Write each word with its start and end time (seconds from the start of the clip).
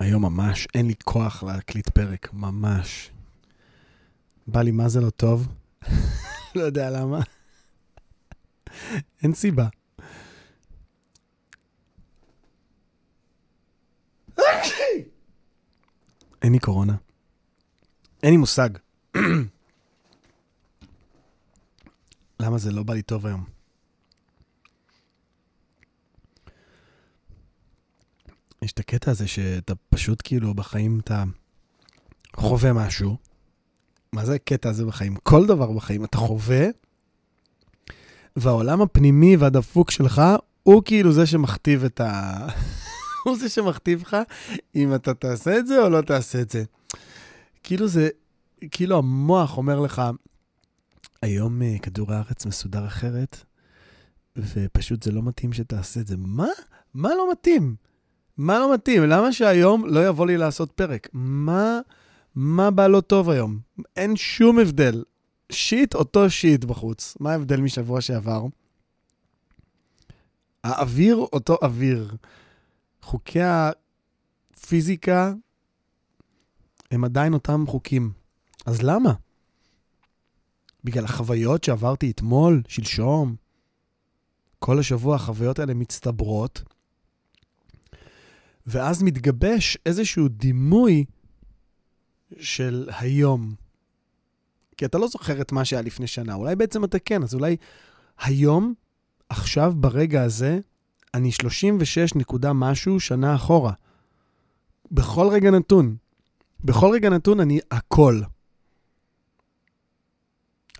היום 0.00 0.22
ממש 0.22 0.68
אין 0.74 0.86
לי 0.86 0.94
כוח 1.04 1.42
להקליט 1.42 1.88
פרק, 1.88 2.32
ממש. 2.32 3.10
בא 4.46 4.62
לי 4.62 4.70
מה 4.70 4.88
זה 4.88 5.00
לא 5.00 5.10
טוב, 5.10 5.48
לא 6.56 6.62
יודע 6.62 6.90
למה. 6.90 7.20
אין 9.22 9.34
סיבה. 9.34 9.68
אין 16.42 16.52
לי 16.52 16.58
קורונה. 16.58 16.96
אין 18.22 18.30
לי 18.30 18.36
מושג. 18.36 18.70
למה 22.40 22.58
זה 22.58 22.72
לא 22.72 22.82
בא 22.82 22.94
לי 22.94 23.02
טוב 23.02 23.26
היום? 23.26 23.59
יש 28.62 28.72
את 28.72 28.78
הקטע 28.78 29.10
הזה 29.10 29.28
שאתה 29.28 29.74
פשוט 29.88 30.22
כאילו 30.24 30.54
בחיים 30.54 31.00
אתה 31.00 31.24
חווה 32.36 32.72
משהו. 32.72 33.16
מה 34.12 34.24
זה 34.24 34.34
הקטע 34.34 34.68
הזה 34.68 34.84
בחיים? 34.84 35.16
כל 35.22 35.46
דבר 35.46 35.72
בחיים 35.72 36.04
אתה 36.04 36.18
חווה, 36.18 36.66
והעולם 38.36 38.82
הפנימי 38.82 39.36
והדפוק 39.36 39.90
שלך 39.90 40.22
הוא 40.62 40.82
כאילו 40.84 41.12
זה 41.12 41.26
שמכתיב 41.26 41.84
את 41.84 42.00
ה... 42.00 42.46
הוא 43.24 43.36
זה 43.36 43.48
שמכתיב 43.48 44.02
לך 44.02 44.16
אם 44.74 44.94
אתה 44.94 45.14
תעשה 45.14 45.58
את 45.58 45.66
זה 45.66 45.82
או 45.82 45.88
לא 45.88 46.00
תעשה 46.00 46.40
את 46.40 46.50
זה. 46.50 46.64
כאילו 47.62 47.88
זה, 47.88 48.08
כאילו 48.70 48.98
המוח 48.98 49.56
אומר 49.56 49.80
לך, 49.80 50.02
היום 51.22 51.62
uh, 51.62 51.82
כדור 51.82 52.12
הארץ 52.12 52.46
מסודר 52.46 52.86
אחרת, 52.86 53.44
ופשוט 54.36 55.02
זה 55.02 55.12
לא 55.12 55.22
מתאים 55.22 55.52
שתעשה 55.52 56.00
את 56.00 56.06
זה. 56.06 56.16
מה? 56.18 56.48
מה 56.94 57.08
לא 57.08 57.32
מתאים? 57.32 57.76
מה 58.40 58.58
לא 58.58 58.74
מתאים? 58.74 59.02
למה 59.02 59.32
שהיום 59.32 59.86
לא 59.86 60.06
יבוא 60.06 60.26
לי 60.26 60.36
לעשות 60.36 60.72
פרק? 60.72 61.08
מה, 61.12 61.80
מה 62.34 62.70
בא 62.70 62.86
לא 62.86 63.00
טוב 63.00 63.30
היום? 63.30 63.58
אין 63.96 64.16
שום 64.16 64.58
הבדל. 64.58 65.04
שיט, 65.52 65.94
אותו 65.94 66.30
שיט 66.30 66.64
בחוץ. 66.64 67.16
מה 67.20 67.32
ההבדל 67.32 67.60
משבוע 67.60 68.00
שעבר? 68.00 68.44
האוויר, 70.64 71.16
אותו 71.16 71.56
אוויר. 71.62 72.16
חוקי 73.02 73.40
הפיזיקה 73.42 75.32
הם 76.90 77.04
עדיין 77.04 77.34
אותם 77.34 77.64
חוקים. 77.66 78.12
אז 78.66 78.82
למה? 78.82 79.14
בגלל 80.84 81.04
החוויות 81.04 81.64
שעברתי 81.64 82.10
אתמול, 82.10 82.62
שלשום. 82.68 83.36
כל 84.58 84.78
השבוע 84.78 85.16
החוויות 85.16 85.58
האלה 85.58 85.74
מצטברות, 85.74 86.62
ואז 88.70 89.02
מתגבש 89.02 89.78
איזשהו 89.86 90.28
דימוי 90.28 91.04
של 92.38 92.88
היום. 92.98 93.54
כי 94.76 94.84
אתה 94.84 94.98
לא 94.98 95.08
זוכר 95.08 95.40
את 95.40 95.52
מה 95.52 95.64
שהיה 95.64 95.82
לפני 95.82 96.06
שנה, 96.06 96.34
אולי 96.34 96.56
בעצם 96.56 96.84
אתה 96.84 96.98
כן, 96.98 97.22
אז 97.22 97.34
אולי 97.34 97.56
היום, 98.20 98.74
עכשיו, 99.28 99.72
ברגע 99.76 100.22
הזה, 100.22 100.58
אני 101.14 101.32
36 101.32 102.14
נקודה 102.14 102.52
משהו 102.52 103.00
שנה 103.00 103.34
אחורה. 103.34 103.72
בכל 104.90 105.28
רגע 105.28 105.50
נתון. 105.50 105.96
בכל 106.64 106.90
רגע 106.94 107.10
נתון 107.10 107.40
אני 107.40 107.60
הכל. 107.70 108.20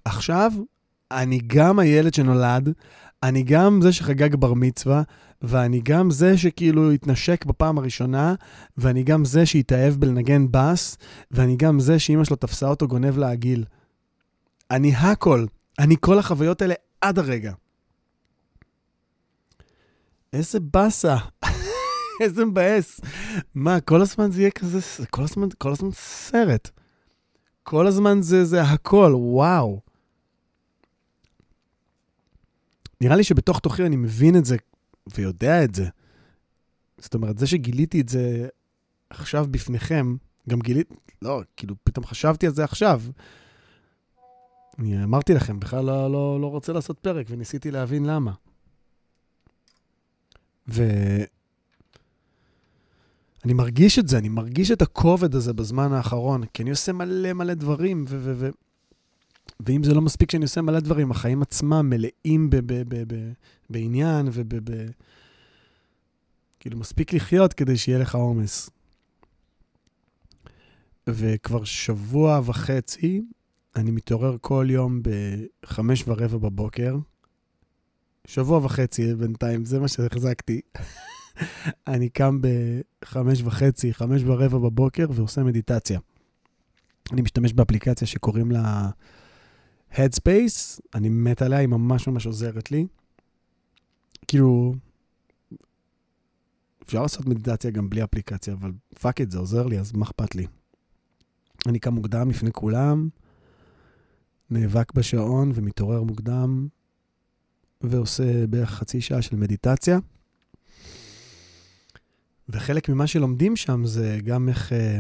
עכשיו, 0.05 0.52
אני 1.11 1.41
גם 1.46 1.78
הילד 1.78 2.14
שנולד, 2.14 2.72
אני 3.22 3.42
גם 3.42 3.80
זה 3.83 3.92
שחגג 3.92 4.34
בר 4.34 4.55
מצווה, 4.55 5.02
ואני 5.42 5.80
גם 5.80 6.10
זה 6.10 6.38
שכאילו 6.38 6.91
התנשק 6.91 7.44
בפעם 7.44 7.78
הראשונה, 7.78 8.34
ואני 8.77 9.02
גם 9.02 9.24
זה 9.24 9.46
שהתאהב 9.46 9.94
בלנגן 9.94 10.46
בס, 10.50 10.96
ואני 11.30 11.56
גם 11.56 11.80
זה 11.80 11.98
שאימא 11.98 12.24
שלו 12.24 12.36
תפסה 12.36 12.69
אותו 12.69 12.88
גונב 12.88 13.19
לעגיל. 13.19 13.64
אני 14.70 14.94
הכל. 14.94 15.46
אני 15.78 15.96
כל 16.00 16.18
החוויות 16.18 16.62
האלה 16.62 16.74
עד 17.00 17.18
הרגע. 17.18 17.52
איזה 20.33 20.61
באסה. 20.61 21.17
איזה 22.20 22.45
מבאס. 22.45 23.00
מה, 23.55 23.80
כל 23.80 24.00
הזמן 24.00 24.30
זה 24.30 24.40
יהיה 24.40 24.50
כזה, 24.50 24.79
כל 25.11 25.23
הזמן, 25.23 25.48
כל 25.58 25.73
הזמן 25.73 25.90
סרט. 25.92 26.70
כל 27.62 27.86
הזמן 27.86 28.23
זה, 28.23 28.45
זה 28.45 28.62
הכל, 28.62 29.12
וואו. 29.17 29.80
נראה 33.00 33.17
לי 33.17 33.24
שבתוך 33.24 33.58
תוכי 33.58 33.86
אני 33.86 33.96
מבין 33.96 34.36
את 34.36 34.45
זה 34.45 34.56
ויודע 35.16 35.64
את 35.64 35.74
זה. 35.74 35.88
זאת 36.98 37.14
אומרת, 37.14 37.38
זה 37.38 37.46
שגיליתי 37.46 38.00
את 38.00 38.08
זה 38.08 38.48
עכשיו 39.11 39.46
בפניכם, 39.50 40.16
גם 40.48 40.61
גיליתי, 40.61 40.94
לא, 41.22 41.42
כאילו, 41.56 41.74
פתאום 41.84 42.06
חשבתי 42.06 42.46
על 42.46 42.52
זה 42.52 42.64
עכשיו. 42.64 43.02
אני 44.78 45.05
אמרתי 45.05 45.34
לכם, 45.34 45.61
בכלל 45.61 45.84
לא, 45.84 46.12
לא, 46.12 46.40
לא 46.40 46.46
רוצה 46.46 46.72
לעשות 46.72 46.98
פרק, 46.98 47.27
וניסיתי 47.30 47.70
להבין 47.70 48.05
למה. 48.05 48.33
ואני 50.66 51.27
מרגיש 53.44 53.98
את 53.98 54.08
זה, 54.08 54.18
אני 54.18 54.28
מרגיש 54.28 54.70
את 54.70 54.82
הכובד 54.82 55.34
הזה 55.34 55.52
בזמן 55.52 55.92
האחרון, 55.92 56.46
כי 56.46 56.62
אני 56.62 56.70
עושה 56.70 56.92
מלא 56.92 57.32
מלא 57.32 57.55
דברים, 57.55 58.05
ו... 58.08 58.18
ו-, 58.20 58.32
ו- 58.36 58.70
ואם 59.67 59.85
זה 59.85 59.95
לא 59.95 60.01
מספיק 60.01 60.31
שאני 60.31 60.45
עושה 60.45 60.63
מלא 60.63 60.81
דברים, 60.81 61.11
החיים 61.11 61.43
עצמם 61.43 61.91
מלאים 61.91 62.51
ב- 62.51 62.57
ב- 62.57 62.83
ב- 62.89 63.15
ב- 63.15 63.33
בעניין 63.71 64.29
וב... 64.33 64.55
ב- 64.65 64.91
כאילו, 66.61 66.79
מספיק 66.79 67.13
לחיות 67.13 67.53
כדי 67.53 67.77
שיהיה 67.77 67.98
לך 67.98 68.15
עומס. 68.15 68.71
וכבר 71.07 71.65
שבוע 71.65 72.41
וחצי 72.45 73.23
אני 73.77 73.91
מתעורר 73.91 74.37
כל 74.41 74.67
יום 74.71 75.01
בחמש 75.03 76.05
ורבע 76.07 76.39
בבוקר. 76.39 76.97
שבוע 78.27 78.59
וחצי 78.65 79.15
בינתיים, 79.15 79.65
זה 79.65 79.81
מה 79.81 79.89
שהחזקתי. 79.89 80.61
אני 81.92 82.09
קם 82.09 82.41
בחמש 82.41 83.42
וחצי, 83.42 83.95
חמש 83.95 84.23
ורבע 84.25 84.59
בבוקר 84.59 85.07
ועושה 85.11 85.42
מדיטציה. 85.42 86.01
אני 87.13 87.23
משתמש 87.23 87.53
באפליקציה 87.53 88.07
שקוראים 88.07 88.51
לה 88.51 88.91
Headspace, 89.92 90.80
אני 90.95 91.08
מת 91.08 91.42
עליה, 91.42 91.58
היא 91.58 91.68
ממש 91.68 92.08
ממש 92.08 92.27
עוזרת 92.27 92.70
לי. 92.70 92.86
כאילו, 94.28 94.74
אפשר 96.83 97.02
לעשות 97.02 97.27
מדיטציה 97.27 97.70
גם 97.70 97.90
בלי 97.90 98.05
אפליקציה, 98.05 98.55
אבל 98.55 98.73
fuck 99.01 99.20
it 99.20 99.30
זה 99.30 99.39
עוזר 99.39 99.67
לי, 99.67 99.79
אז 99.79 99.92
מה 99.92 100.05
אכפת 100.05 100.34
לי? 100.34 100.46
אני 101.67 101.79
קם 101.79 101.95
מוקדם 101.95 102.30
לפני 102.30 102.52
כולם, 102.52 103.08
נאבק 104.50 104.92
בשעון 104.92 105.52
ומתעורר 105.55 106.02
מוקדם, 106.02 106.68
ועושה 107.80 108.46
בערך 108.46 108.70
חצי 108.70 109.00
שעה 109.00 109.23
של 109.23 109.36
מדיטציה. 109.36 109.98
וחלק 112.48 112.89
ממה 112.89 113.06
שלומדים 113.06 113.56
שם 113.56 113.84
זה 113.84 114.18
גם 114.24 114.48
איך... 114.48 114.73
אה, 114.73 114.98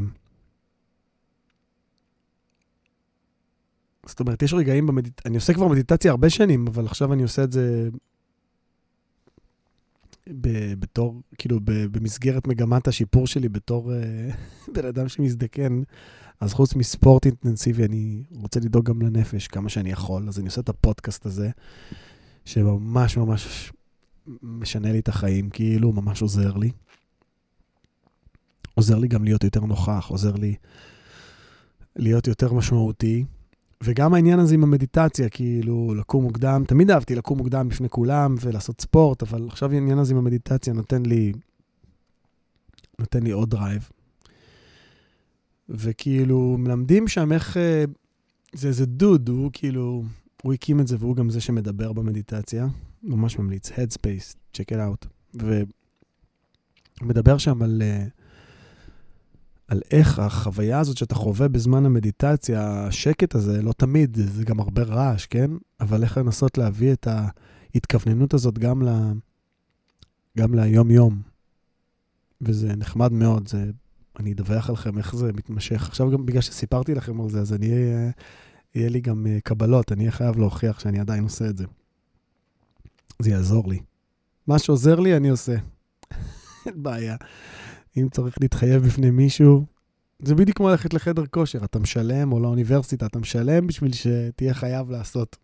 זאת 4.06 4.20
אומרת, 4.20 4.42
יש 4.42 4.54
רגעים 4.54 4.86
במדיטציה, 4.86 5.22
אני 5.26 5.36
עושה 5.36 5.54
כבר 5.54 5.68
מדיטציה 5.68 6.10
הרבה 6.10 6.30
שנים, 6.30 6.66
אבל 6.68 6.86
עכשיו 6.86 7.12
אני 7.12 7.22
עושה 7.22 7.44
את 7.44 7.52
זה 7.52 7.88
ב- 10.28 10.74
בתור, 10.74 11.22
כאילו, 11.38 11.60
ב- 11.64 11.86
במסגרת 11.86 12.46
מגמת 12.46 12.88
השיפור 12.88 13.26
שלי 13.26 13.48
בתור 13.48 13.92
uh, 13.92 14.34
בן 14.74 14.86
אדם 14.86 15.08
שמזדקן. 15.08 15.82
אז 16.40 16.52
חוץ 16.52 16.74
מספורט 16.74 17.26
אינטנסיבי, 17.26 17.84
אני 17.84 18.22
רוצה 18.30 18.60
לדאוג 18.60 18.84
גם 18.84 19.02
לנפש 19.02 19.46
כמה 19.46 19.68
שאני 19.68 19.90
יכול, 19.90 20.28
אז 20.28 20.38
אני 20.38 20.46
עושה 20.46 20.60
את 20.60 20.68
הפודקאסט 20.68 21.26
הזה, 21.26 21.50
שממש 22.44 23.16
ממש 23.16 23.72
משנה 24.42 24.92
לי 24.92 24.98
את 24.98 25.08
החיים, 25.08 25.50
כאילו, 25.50 25.92
ממש 25.92 26.22
עוזר 26.22 26.56
לי. 26.56 26.70
עוזר 28.74 28.98
לי 28.98 29.08
גם 29.08 29.24
להיות 29.24 29.44
יותר 29.44 29.60
נוכח, 29.60 30.06
עוזר 30.08 30.34
לי 30.34 30.54
להיות 31.96 32.26
יותר 32.26 32.52
משמעותי. 32.52 33.24
וגם 33.82 34.14
העניין 34.14 34.38
הזה 34.38 34.54
עם 34.54 34.62
המדיטציה, 34.62 35.28
כאילו, 35.28 35.94
לקום 35.94 36.22
מוקדם, 36.24 36.64
תמיד 36.66 36.90
אהבתי 36.90 37.14
לקום 37.14 37.38
מוקדם 37.38 37.68
בפני 37.68 37.88
כולם 37.88 38.34
ולעשות 38.40 38.80
ספורט, 38.80 39.22
אבל 39.22 39.46
עכשיו 39.48 39.72
העניין 39.72 39.98
הזה 39.98 40.14
עם 40.14 40.18
המדיטציה 40.18 40.72
נותן 40.72 41.02
לי, 41.06 41.32
נותן 42.98 43.22
לי 43.22 43.30
עוד 43.30 43.50
drive. 43.50 43.88
וכאילו, 45.68 46.56
מלמדים 46.58 47.08
שם 47.08 47.32
איך, 47.32 47.56
אה, 47.56 47.84
זה 48.52 48.68
איזה 48.68 48.86
דוד, 48.86 49.28
הוא 49.28 49.50
כאילו, 49.52 50.04
הוא 50.42 50.52
הקים 50.52 50.80
את 50.80 50.86
זה 50.86 50.96
והוא 50.98 51.16
גם 51.16 51.30
זה 51.30 51.40
שמדבר 51.40 51.92
במדיטציה. 51.92 52.66
ממש 53.02 53.38
ממליץ, 53.38 53.70
Headspace, 53.70 54.56
check 54.56 54.74
it 54.74 54.76
out. 54.76 55.06
ומדבר 57.02 57.38
שם 57.38 57.62
על... 57.62 57.82
Uh, 57.82 58.19
על 59.70 59.80
איך 59.90 60.18
החוויה 60.18 60.80
הזאת 60.80 60.96
שאתה 60.96 61.14
חווה 61.14 61.48
בזמן 61.48 61.86
המדיטציה, 61.86 62.86
השקט 62.86 63.34
הזה, 63.34 63.62
לא 63.62 63.72
תמיד, 63.72 64.16
זה 64.16 64.44
גם 64.44 64.60
הרבה 64.60 64.82
רעש, 64.82 65.26
כן? 65.26 65.50
אבל 65.80 66.02
איך 66.02 66.18
לנסות 66.18 66.58
להביא 66.58 66.92
את 66.92 67.08
ההתכווננות 67.74 68.34
הזאת 68.34 68.58
גם, 68.58 68.82
ל... 68.82 68.88
גם 70.38 70.54
ליום-יום. 70.54 71.22
וזה 72.40 72.76
נחמד 72.76 73.12
מאוד, 73.12 73.48
זה... 73.48 73.70
אני 74.18 74.32
אדווח 74.32 74.70
לכם 74.70 74.98
איך 74.98 75.16
זה 75.16 75.32
מתמשך. 75.32 75.88
עכשיו 75.88 76.10
גם 76.10 76.26
בגלל 76.26 76.40
שסיפרתי 76.40 76.94
לכם 76.94 77.20
על 77.20 77.30
זה, 77.30 77.40
אז 77.40 77.52
אני 77.52 77.72
אהיה, 77.72 78.10
יהיה 78.74 78.88
לי 78.88 79.00
גם 79.00 79.26
אה, 79.26 79.38
קבלות, 79.44 79.92
אני 79.92 80.00
אהיה 80.00 80.12
חייב 80.12 80.38
להוכיח 80.38 80.80
שאני 80.80 81.00
עדיין 81.00 81.22
עושה 81.22 81.48
את 81.48 81.56
זה. 81.56 81.64
זה 83.18 83.30
יעזור 83.30 83.68
לי. 83.68 83.80
מה 84.46 84.58
שעוזר 84.58 85.00
לי, 85.00 85.16
אני 85.16 85.28
עושה. 85.28 85.54
אין 86.66 86.82
בעיה. 86.82 87.16
אם 87.96 88.08
צריך 88.08 88.36
להתחייב 88.40 88.82
בפני 88.82 89.10
מישהו, 89.10 89.66
זה 90.22 90.34
בדיוק 90.34 90.56
כמו 90.56 90.68
ללכת 90.68 90.94
לחדר 90.94 91.26
כושר, 91.26 91.64
אתה 91.64 91.78
משלם, 91.78 92.32
או 92.32 92.40
לאוניברסיטה, 92.40 93.06
אתה 93.06 93.18
משלם 93.18 93.66
בשביל 93.66 93.92
שתהיה 93.92 94.54
חייב 94.54 94.90
לעשות. 94.90 95.36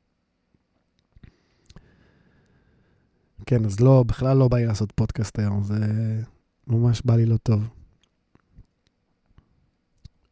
כן, 3.47 3.65
אז 3.65 3.81
לא, 3.81 4.03
בכלל 4.03 4.37
לא 4.37 4.49
בא 4.49 4.57
לי 4.57 4.67
לעשות 4.67 4.93
פודקאסט 4.93 5.39
היום, 5.39 5.63
זה 5.63 5.77
ממש 6.67 7.03
בא 7.05 7.17
לי 7.17 7.27
לא 7.27 7.37
טוב. 7.37 7.69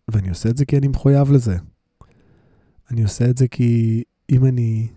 ואני 0.08 0.28
עושה 0.28 0.48
את 0.50 0.56
זה 0.56 0.64
כי 0.64 0.78
אני 0.78 0.88
מחויב 0.88 1.30
לזה. 1.30 1.56
אני 2.90 3.02
עושה 3.02 3.30
את 3.30 3.36
זה 3.36 3.48
כי 3.48 4.02
אם 4.30 4.44
אני, 4.44 4.88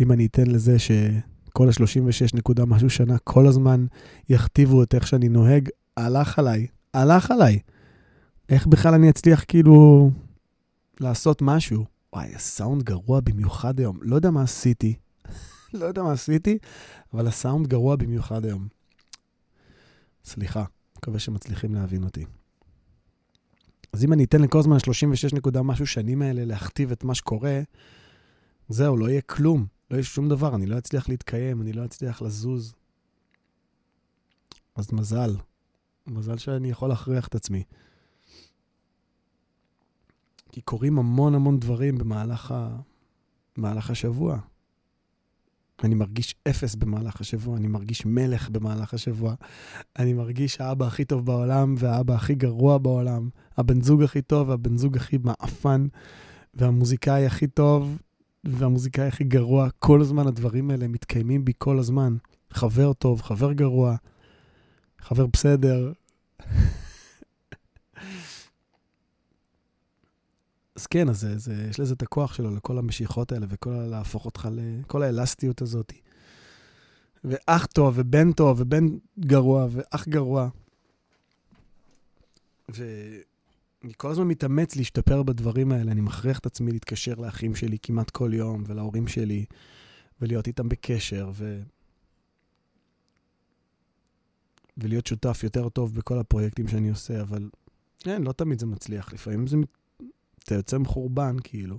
אם 0.00 0.12
אני 0.12 0.26
אתן 0.26 0.46
לזה 0.46 0.78
שכל 0.78 1.68
ה-36 1.68 2.36
נקודה 2.36 2.64
משהו 2.64 2.90
שנה 2.90 3.18
כל 3.18 3.46
הזמן 3.46 3.86
יכתיבו 4.28 4.82
את 4.82 4.94
איך 4.94 5.06
שאני 5.06 5.28
נוהג, 5.28 5.68
הלך 6.00 6.38
עליי, 6.38 6.66
הלך 6.94 7.30
עליי. 7.30 7.58
איך 8.48 8.66
בכלל 8.66 8.94
אני 8.94 9.10
אצליח 9.10 9.44
כאילו 9.48 10.10
לעשות 11.00 11.42
משהו? 11.42 11.84
וואי, 12.12 12.34
הסאונד 12.34 12.82
גרוע 12.82 13.20
במיוחד 13.20 13.80
היום. 13.80 13.98
לא 14.02 14.16
יודע 14.16 14.30
מה 14.30 14.42
עשיתי, 14.42 14.94
לא 15.74 15.84
יודע 15.84 16.02
מה 16.02 16.12
עשיתי, 16.12 16.58
אבל 17.14 17.26
הסאונד 17.26 17.66
גרוע 17.66 17.96
במיוחד 17.96 18.44
היום. 18.44 18.68
סליחה, 20.24 20.64
מקווה 20.98 21.18
שמצליחים 21.18 21.74
להבין 21.74 22.04
אותי. 22.04 22.24
אז 23.92 24.04
אם 24.04 24.12
אני 24.12 24.24
אתן 24.24 24.42
לכל 24.42 24.58
הזמן 24.58 24.78
36 24.78 25.32
נקודה 25.32 25.62
משהו 25.62 25.86
שנים 25.86 26.22
האלה 26.22 26.44
להכתיב 26.44 26.92
את 26.92 27.04
מה 27.04 27.14
שקורה, 27.14 27.60
זהו, 28.68 28.96
לא 28.96 29.08
יהיה 29.08 29.20
כלום. 29.20 29.66
לא 29.90 29.96
יהיה 29.96 30.04
שום 30.04 30.28
דבר, 30.28 30.54
אני 30.54 30.66
לא 30.66 30.78
אצליח 30.78 31.08
להתקיים, 31.08 31.62
אני 31.62 31.72
לא 31.72 31.84
אצליח 31.84 32.22
לזוז. 32.22 32.74
אז 34.76 34.92
מזל. 34.92 35.36
מזל 36.06 36.38
שאני 36.38 36.70
יכול 36.70 36.88
להכריח 36.88 37.28
את 37.28 37.34
עצמי. 37.34 37.62
כי 40.52 40.60
קורים 40.60 40.98
המון 40.98 41.34
המון 41.34 41.60
דברים 41.60 41.98
במהלך, 41.98 42.50
ה... 42.50 42.76
במהלך 43.56 43.90
השבוע. 43.90 44.38
אני 45.84 45.94
מרגיש 45.94 46.34
אפס 46.48 46.74
במהלך 46.74 47.20
השבוע, 47.20 47.56
אני 47.56 47.68
מרגיש 47.68 48.06
מלך 48.06 48.50
במהלך 48.50 48.94
השבוע. 48.94 49.34
אני 49.98 50.12
מרגיש 50.12 50.60
האבא 50.60 50.86
הכי 50.86 51.04
טוב 51.04 51.26
בעולם 51.26 51.74
והאבא 51.78 52.14
הכי 52.14 52.34
גרוע 52.34 52.78
בעולם. 52.78 53.28
הבן 53.56 53.80
זוג 53.80 54.02
הכי 54.02 54.22
טוב 54.22 54.48
והבן 54.48 54.76
זוג 54.76 54.96
הכי 54.96 55.18
מעפן, 55.18 55.86
והמוזיקאי 56.54 57.26
הכי 57.26 57.46
טוב 57.46 57.98
והמוזיקאי 58.44 59.06
הכי 59.06 59.24
גרוע. 59.24 59.68
כל 59.78 60.00
הזמן 60.00 60.26
הדברים 60.26 60.70
האלה 60.70 60.88
מתקיימים 60.88 61.44
בי 61.44 61.52
כל 61.58 61.78
הזמן. 61.78 62.16
חבר 62.50 62.92
טוב, 62.92 63.22
חבר 63.22 63.52
גרוע, 63.52 63.96
חבר 65.00 65.26
בסדר. 65.26 65.92
אז 70.76 70.86
כן, 70.86 71.08
אז 71.08 71.20
זה, 71.20 71.38
זה, 71.38 71.66
יש 71.70 71.80
לזה 71.80 71.94
את 71.94 72.02
הכוח 72.02 72.34
שלו, 72.34 72.56
לכל 72.56 72.78
המשיכות 72.78 73.32
האלה, 73.32 73.46
וכל 73.48 73.70
להפוך 73.70 74.24
אותך 74.24 74.48
לכל 74.52 75.02
האלסטיות 75.02 75.62
הזאת. 75.62 75.92
ואח 77.24 77.66
טוב, 77.66 77.94
ובן 77.96 78.32
טוב, 78.32 78.60
ובן 78.60 78.86
גרוע, 79.20 79.66
ואח 79.70 80.08
גרוע. 80.08 80.48
ואני 82.68 83.92
כל 83.96 84.10
הזמן 84.10 84.28
מתאמץ 84.28 84.76
להשתפר 84.76 85.22
בדברים 85.22 85.72
האלה. 85.72 85.92
אני 85.92 86.00
מכריח 86.00 86.38
את 86.38 86.46
עצמי 86.46 86.72
להתקשר 86.72 87.14
לאחים 87.14 87.54
שלי 87.54 87.76
כמעט 87.82 88.10
כל 88.10 88.30
יום, 88.34 88.64
ולהורים 88.66 89.08
שלי, 89.08 89.44
ולהיות 90.20 90.46
איתם 90.46 90.68
בקשר, 90.68 91.30
ו... 91.34 91.62
ולהיות 94.82 95.06
שותף 95.06 95.40
יותר 95.42 95.68
טוב 95.68 95.94
בכל 95.94 96.18
הפרויקטים 96.18 96.68
שאני 96.68 96.90
עושה, 96.90 97.20
אבל 97.20 97.50
כן, 97.98 98.22
לא 98.22 98.32
תמיד 98.32 98.58
זה 98.58 98.66
מצליח. 98.66 99.12
לפעמים 99.12 99.46
זה 99.46 99.56
אתה 100.44 100.54
יוצא 100.54 100.78
מחורבן, 100.78 101.36
כאילו. 101.44 101.78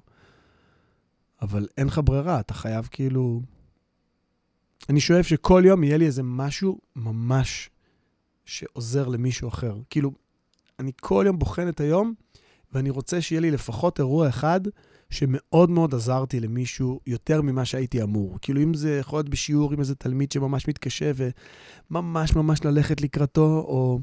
אבל 1.42 1.68
אין 1.78 1.88
לך 1.88 2.02
ברירה, 2.04 2.40
אתה 2.40 2.54
חייב 2.54 2.88
כאילו... 2.92 3.42
אני 4.90 5.00
שואף 5.00 5.28
שכל 5.28 5.64
יום 5.66 5.84
יהיה 5.84 5.98
לי 5.98 6.06
איזה 6.06 6.24
משהו 6.24 6.80
ממש 6.96 7.70
שעוזר 8.46 9.08
למישהו 9.08 9.48
אחר. 9.48 9.78
כאילו, 9.90 10.12
אני 10.80 10.92
כל 11.02 11.24
יום 11.28 11.40
בוחן 11.40 11.70
את 11.70 11.80
היום, 11.80 12.14
ואני 12.74 12.90
רוצה 12.90 13.22
שיהיה 13.22 13.42
לי 13.42 13.52
לפחות 13.52 14.00
אירוע 14.00 14.30
אחד 14.30 14.62
שמאוד 15.12 15.70
מאוד 15.70 15.96
עזרתי 15.96 16.40
למישהו 16.40 17.00
יותר 17.08 17.42
ממה 17.42 17.66
שהייתי 17.66 18.04
אמור. 18.04 18.38
כאילו, 18.42 18.64
אם 18.64 18.74
זה 18.74 18.98
יכול 18.98 19.18
להיות 19.18 19.30
בשיעור 19.30 19.74
עם 19.74 19.80
איזה 19.80 19.96
תלמיד 19.96 20.32
שממש 20.32 20.68
מתקשה 20.68 21.12
וממש 21.16 22.36
ממש 22.36 22.66
ללכת 22.66 23.02
לקראתו, 23.02 23.66
או... 23.68 24.00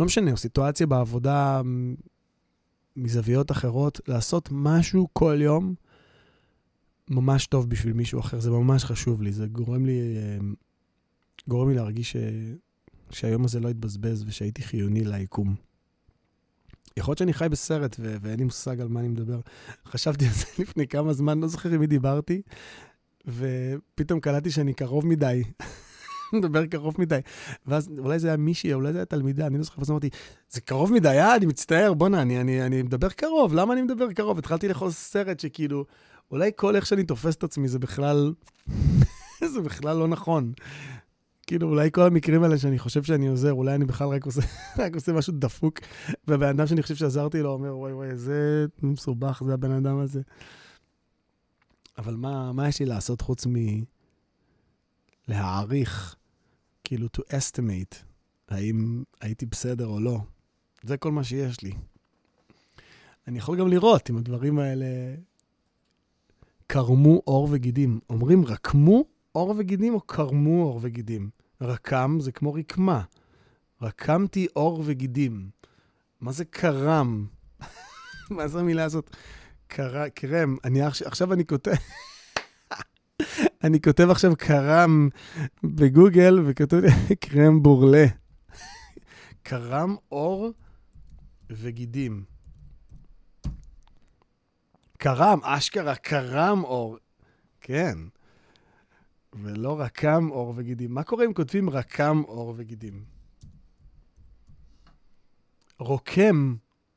לא 0.00 0.06
משנה, 0.06 0.30
או 0.30 0.36
סיטואציה 0.36 0.86
בעבודה 0.86 1.62
מזוויות 2.96 3.50
אחרות, 3.50 4.00
לעשות 4.08 4.48
משהו 4.52 5.08
כל 5.12 5.38
יום 5.40 5.74
ממש 7.10 7.46
טוב 7.46 7.70
בשביל 7.70 7.92
מישהו 7.92 8.20
אחר. 8.20 8.40
זה 8.40 8.50
ממש 8.50 8.84
חשוב 8.84 9.22
לי, 9.22 9.32
זה 9.32 9.46
גורם 9.46 9.86
לי, 9.86 10.00
אמ, 10.40 10.54
גורם 11.48 11.68
לי 11.68 11.74
להרגיש 11.74 12.12
ש... 12.12 12.16
שהיום 13.10 13.44
הזה 13.44 13.60
לא 13.60 13.68
יתבזבז 13.68 14.24
ושהייתי 14.26 14.62
חיוני 14.62 15.04
ליקום. 15.04 15.71
יכול 16.96 17.12
להיות 17.12 17.18
שאני 17.18 17.32
חי 17.32 17.48
בסרט 17.50 17.96
ו- 17.98 18.16
ואין 18.22 18.38
לי 18.38 18.44
מושג 18.44 18.80
על 18.80 18.88
מה 18.88 19.00
אני 19.00 19.08
מדבר. 19.08 19.40
חשבתי 19.86 20.24
על 20.24 20.32
זה 20.32 20.44
לפני 20.62 20.88
כמה 20.88 21.12
זמן, 21.12 21.40
לא 21.40 21.48
זוכר 21.48 21.68
עם 21.68 21.80
מי 21.80 21.86
דיברתי, 21.86 22.42
ופתאום 23.26 24.20
קלטתי 24.20 24.50
שאני 24.50 24.74
קרוב 24.74 25.06
מדי. 25.06 25.42
מדבר 26.32 26.66
קרוב 26.66 26.94
מדי. 26.98 27.20
ואז 27.66 27.88
אולי 27.98 28.18
זה 28.18 28.28
היה 28.28 28.36
מישהי, 28.36 28.74
אולי 28.74 28.92
זה 28.92 28.98
היה 28.98 29.04
תלמידה, 29.04 29.46
אני 29.46 29.58
לא 29.58 29.64
זוכר, 29.64 29.78
ואז 29.78 29.90
אמרתי, 29.90 30.10
זה 30.50 30.60
קרוב 30.60 30.92
מדי, 30.92 31.08
אה, 31.08 31.36
אני 31.36 31.46
מצטער, 31.46 31.94
בואנה, 31.94 32.22
אני, 32.22 32.40
אני, 32.40 32.66
אני 32.66 32.82
מדבר 32.82 33.08
קרוב, 33.08 33.54
למה 33.54 33.74
אני 33.74 33.82
מדבר 33.82 34.12
קרוב? 34.12 34.38
התחלתי 34.38 34.68
לאכול 34.68 34.90
סרט 34.90 35.40
שכאילו, 35.40 35.84
אולי 36.30 36.50
כל 36.56 36.76
איך 36.76 36.86
שאני 36.86 37.04
תופס 37.04 37.36
את 37.36 37.44
עצמי 37.44 37.68
זה 37.68 37.78
בכלל, 37.78 38.32
זה 39.54 39.60
בכלל 39.60 39.96
לא 39.96 40.08
נכון. 40.08 40.52
כאילו, 41.52 41.68
אולי 41.68 41.90
כל 41.92 42.02
המקרים 42.02 42.42
האלה 42.42 42.58
שאני 42.58 42.78
חושב 42.78 43.02
שאני 43.02 43.28
עוזר, 43.28 43.52
אולי 43.52 43.74
אני 43.74 43.84
בכלל 43.84 44.08
רק 44.08 44.26
עושה, 44.26 44.40
רק 44.84 44.94
עושה 44.94 45.12
משהו 45.12 45.32
דפוק, 45.38 45.78
והבן 46.26 46.48
אדם 46.48 46.66
שאני 46.66 46.82
חושב 46.82 46.94
שעזרתי 46.94 47.42
לו 47.42 47.52
אומר, 47.52 47.78
וואי 47.78 47.92
וואי, 47.92 48.16
זה 48.16 48.66
מסובך, 48.82 49.42
זה 49.46 49.54
הבן 49.54 49.70
אדם 49.70 49.98
הזה. 49.98 50.20
אבל 51.98 52.14
מה, 52.14 52.52
מה 52.52 52.68
יש 52.68 52.80
לי 52.80 52.86
לעשות 52.86 53.20
חוץ 53.20 53.46
מלהעריך 55.28 56.16
כאילו 56.84 57.08
to 57.16 57.20
estimate, 57.20 57.96
האם 58.48 59.02
הייתי 59.20 59.46
בסדר 59.46 59.86
או 59.86 60.00
לא. 60.00 60.18
זה 60.82 60.96
כל 60.96 61.12
מה 61.12 61.24
שיש 61.24 61.62
לי. 61.62 61.72
אני 63.28 63.38
יכול 63.38 63.58
גם 63.58 63.68
לראות 63.68 64.10
אם 64.10 64.16
הדברים 64.16 64.58
האלה 64.58 65.14
קרמו 66.66 67.22
עור 67.24 67.48
וגידים. 67.50 68.00
אומרים 68.10 68.44
רקמו 68.44 69.04
עור 69.32 69.54
וגידים 69.58 69.94
או 69.94 70.00
קרמו 70.00 70.62
עור 70.62 70.78
וגידים? 70.82 71.41
רקם 71.62 72.16
זה 72.20 72.32
כמו 72.32 72.54
רקמה. 72.54 73.02
רקמתי 73.82 74.46
עור 74.52 74.82
וגידים. 74.84 75.50
מה 76.20 76.32
זה 76.32 76.44
קרם? 76.44 77.26
מה 78.30 78.48
זה 78.48 78.58
המילה 78.58 78.84
הזאת? 78.84 79.16
קר... 79.66 80.08
קרם. 80.08 80.56
אני 80.64 80.82
עכשיו 80.82 81.32
אני 81.32 81.46
כותב... 81.46 81.72
אני 83.64 83.80
כותב 83.80 84.10
עכשיו 84.10 84.36
קרם 84.36 85.08
בגוגל, 85.64 86.38
וכתוב 86.46 86.80
לי 86.84 87.16
קרם 87.16 87.62
בורלה. 87.62 88.06
קרם 89.42 89.96
אור 90.12 90.52
וגידים. 91.50 92.24
קרם, 94.98 95.38
אשכרה, 95.42 95.94
קרם 95.94 96.64
אור. 96.64 96.98
כן. 97.60 97.98
ולא 99.34 99.80
רקם 99.80 100.30
אור 100.30 100.52
וגידים. 100.56 100.94
מה 100.94 101.02
קורה 101.02 101.24
אם 101.24 101.32
כותבים 101.32 101.70
רקם 101.70 102.22
אור 102.28 102.54
וגידים? 102.56 103.04
רוקם 105.78 106.54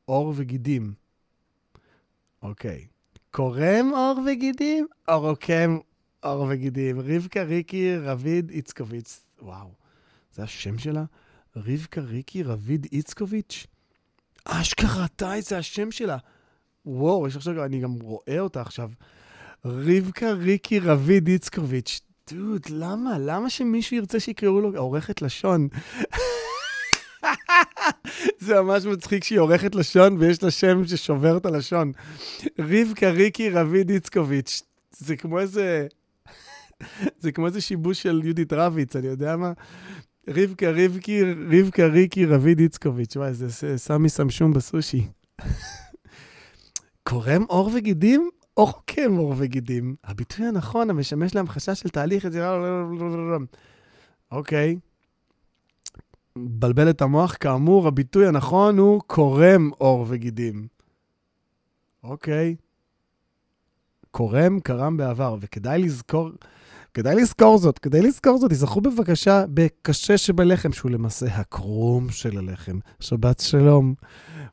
אור 0.08 0.32
וגידים. 0.36 0.94
אוקיי. 2.42 2.86
קורם 3.30 3.92
אור 3.92 4.20
וגידים 4.26 4.86
או 5.08 5.20
רוקם 5.20 5.78
עור 6.20 6.46
וגידים, 6.50 7.00
רבקה 7.00 7.42
ריקי 7.42 7.96
רביד 7.96 8.50
איצקוביץ'. 8.50 9.20
וואו, 9.42 9.70
זה 10.34 10.42
השם 10.42 10.78
שלה? 10.78 11.04
רבקה 11.56 12.00
ריקי 12.00 12.42
רביד 12.42 12.86
איצקוביץ'? 12.92 13.66
אשכרה 14.44 15.08
טאי, 15.08 15.42
זה 15.42 15.58
השם 15.58 15.90
שלה. 15.90 16.16
וואו, 16.86 17.28
יש 17.28 17.36
עכשיו, 17.36 17.64
אני 17.64 17.80
גם 17.80 17.92
רואה 17.92 18.38
אותה 18.38 18.60
עכשיו. 18.60 18.90
רבקה 19.64 20.32
ריקי 20.32 20.78
רביד 20.78 21.28
איצקוביץ'. 21.28 22.00
דוד, 22.30 22.62
למה? 22.70 23.18
למה 23.18 23.50
שמישהו 23.50 23.96
ירצה 23.96 24.20
שיקראו 24.20 24.60
לו 24.60 24.78
עורכת 24.78 25.22
לשון? 25.22 25.68
זה 28.38 28.62
ממש 28.62 28.84
מצחיק 28.84 29.24
שהיא 29.24 29.38
עורכת 29.38 29.74
לשון 29.74 30.16
ויש 30.18 30.42
לה 30.42 30.50
שם 30.50 30.86
ששובר 30.86 31.36
את 31.36 31.46
הלשון. 31.46 31.92
רבקה 32.58 33.10
ריקי 33.10 33.50
רביד 33.50 33.90
איצקוביץ'. 33.90 34.62
זה 34.98 35.16
כמו 35.16 35.40
איזה... 35.40 35.86
זה 37.22 37.32
כמו 37.32 37.46
איזה 37.46 37.60
שיבוש 37.60 38.02
של 38.02 38.20
יהודית 38.24 38.52
רביץ, 38.52 38.96
אני 38.96 39.06
יודע 39.06 39.36
מה? 39.36 39.52
רבקה 40.28 40.70
רבקי, 40.70 41.22
רבקה 41.52 41.86
ריקי 41.86 42.26
רביד 42.26 42.60
איצקוביץ'. 42.60 43.16
וואי, 43.16 43.34
זה 43.34 43.78
סמי 43.78 44.08
סמשום 44.08 44.52
בסושי. 44.52 45.06
קורם 47.08 47.42
עור 47.48 47.70
וגידים 47.74 48.30
או 48.56 48.66
חוקם 48.66 49.16
עור 49.16 49.34
וגידים? 49.36 49.96
הביטוי 50.04 50.46
הנכון 50.46 50.90
המשמש 50.90 51.34
להמחשה 51.34 51.74
של 51.74 51.88
תהליך 51.88 52.24
יצירה... 52.24 52.58
אוקיי. 54.30 54.76
מבלבל 56.36 56.90
את 56.90 57.02
המוח, 57.02 57.36
כאמור, 57.40 57.88
הביטוי 57.88 58.26
הנכון 58.26 58.78
הוא 58.78 59.00
קורם 59.06 59.70
עור 59.78 60.06
וגידים. 60.08 60.66
אוקיי. 62.02 62.56
קורם, 64.10 64.60
קרם 64.60 64.96
בעבר, 64.96 65.36
וכדאי 65.40 65.82
לזכור, 65.82 66.30
כדאי 66.96 67.14
לזכור 67.14 67.58
זאת, 67.58 67.78
כדאי 67.78 68.02
לזכור 68.02 68.38
זאת, 68.38 68.50
תזכרו 68.50 68.80
בבקשה 68.80 69.44
בקשה 69.54 70.18
שבלחם, 70.18 70.72
שהוא 70.72 70.90
למעשה 70.90 71.26
הקרום 71.26 72.10
של 72.10 72.38
הלחם. 72.38 72.78
שבת 73.00 73.40
שלום. 73.40 73.94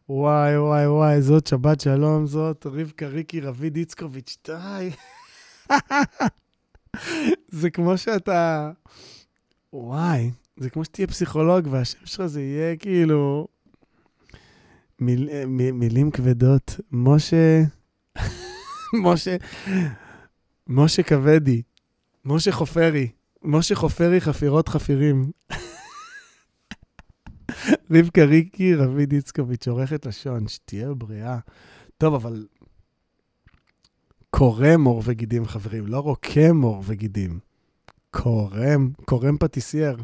וואי, 0.09 0.57
וואי, 0.57 0.87
וואי, 0.87 1.21
זאת 1.21 1.47
שבת 1.47 1.81
שלום, 1.81 2.27
זאת 2.27 2.65
רבקה 2.65 3.07
ריקי 3.07 3.41
רביד 3.41 3.75
איצקוביץ', 3.75 4.37
די. 4.47 4.89
זה 7.61 7.69
כמו 7.69 7.97
שאתה... 7.97 8.71
וואי, 9.73 10.31
זה 10.57 10.69
כמו 10.69 10.85
שתהיה 10.85 11.07
פסיכולוג 11.07 11.67
והשם 11.71 12.05
שלך 12.05 12.25
זה 12.25 12.41
יהיה 12.41 12.75
כאילו... 12.75 13.47
מיל, 14.99 15.29
מ, 15.47 15.79
מילים 15.79 16.11
כבדות. 16.11 16.79
משה... 16.91 17.63
משה... 19.03 19.35
משה 20.67 21.03
כבדי. 21.03 21.61
משה 22.25 22.51
חופרי. 22.51 23.11
משה 23.43 23.75
חופרי 23.75 24.21
חפירות 24.21 24.69
חפירים. 24.69 25.31
רבקה 27.91 28.23
ריקי, 28.23 28.75
רביד 28.75 29.13
איצקוביץ', 29.13 29.67
עורכת 29.67 30.05
לשון, 30.05 30.47
שתהיה 30.47 30.93
בריאה. 30.93 31.37
טוב, 31.97 32.13
אבל 32.13 32.47
קורם 34.29 34.83
עור 34.83 35.01
וגידים, 35.05 35.45
חברים, 35.45 35.87
לא 35.87 35.99
רוקם 35.99 36.61
עור 36.61 36.83
וגידים. 36.85 37.39
קורם, 38.11 38.91
קרם 39.05 39.37
פטיסייר. 39.37 39.97